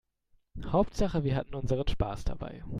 Hauptsache 0.65 1.23
wir 1.23 1.35
hatten 1.35 1.53
unseren 1.53 1.87
Spaß 1.87 2.23
dabei. 2.23 2.63